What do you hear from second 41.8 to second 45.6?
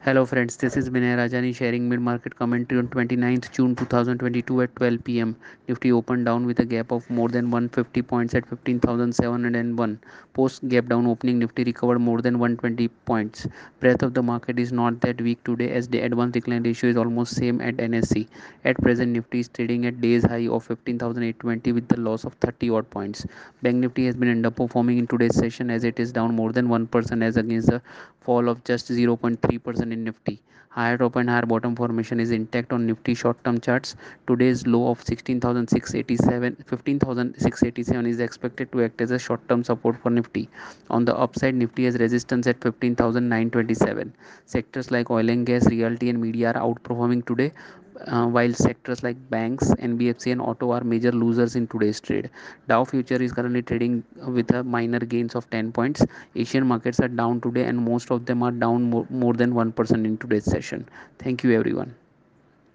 has resistance at 15,927. Sectors like oil and